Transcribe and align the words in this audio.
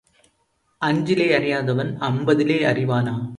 அஞ்சிலே 0.81 1.35
அறியாதவன் 1.35 1.97
அம்பதிலே 1.99 2.59
அறிவானா? 2.65 3.29